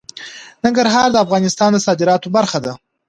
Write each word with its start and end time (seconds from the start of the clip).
ننګرهار 0.63 1.07
د 1.11 1.17
افغانستان 1.25 1.69
د 1.73 1.77
صادراتو 1.87 2.27
برخه 2.37 2.59
ده. 2.65 2.73